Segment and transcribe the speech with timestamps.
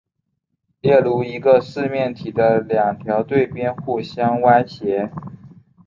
[0.79, 5.11] 例如一个四面体的两条对边互相歪斜。